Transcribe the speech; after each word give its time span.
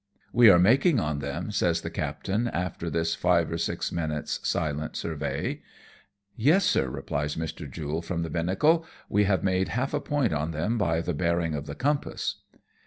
"We 0.41 0.49
are 0.49 0.57
making 0.57 0.99
on 0.99 1.19
them," 1.19 1.51
says 1.51 1.81
the 1.81 1.91
captain, 1.91 2.47
after 2.47 2.89
this 2.89 3.13
five 3.13 3.51
or 3.51 3.59
six 3.59 3.91
minutes' 3.91 4.39
silent 4.41 4.95
survey." 4.95 5.61
Yes, 6.35 6.65
sir," 6.65 6.89
replies 6.89 7.35
Mr. 7.35 7.69
Jule 7.69 8.01
from 8.01 8.23
the 8.23 8.31
binnacle," 8.31 8.83
we 9.09 9.25
have 9.25 9.43
made 9.43 9.67
half 9.67 9.93
a 9.93 10.01
point 10.01 10.33
on 10.33 10.49
them 10.49 10.79
by 10.79 11.01
the 11.01 11.13
bearing 11.13 11.53
of 11.53 11.67
the 11.67 11.75
compass." 11.75 12.37